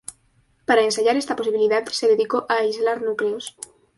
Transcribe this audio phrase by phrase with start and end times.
[0.65, 3.55] Para ensayar esta posibilidad, se dedicó a aislar núcleos.